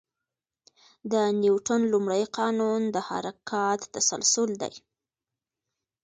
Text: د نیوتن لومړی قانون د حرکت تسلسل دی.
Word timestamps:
د 1.11 1.13
نیوتن 1.41 1.81
لومړی 1.93 2.23
قانون 2.37 2.81
د 2.95 2.97
حرکت 3.09 3.79
تسلسل 3.93 4.49
دی. 4.61 4.75